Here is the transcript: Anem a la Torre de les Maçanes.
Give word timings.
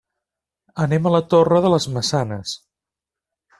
Anem 0.85 1.09
a 1.09 1.11
la 1.17 1.19
Torre 1.35 1.61
de 1.67 1.71
les 1.75 1.89
Maçanes. 1.99 2.57